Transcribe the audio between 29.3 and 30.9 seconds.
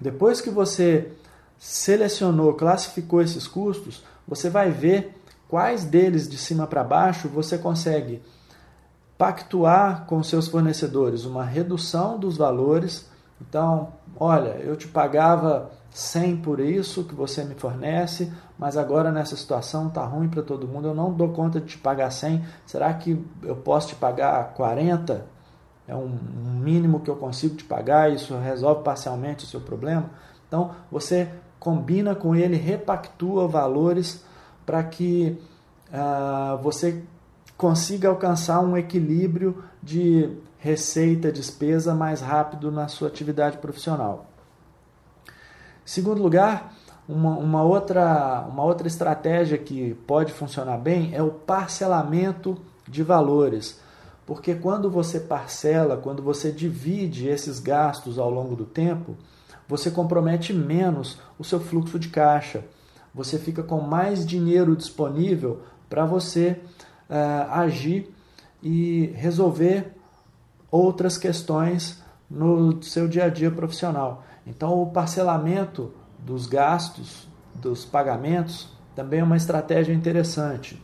o seu problema. Então,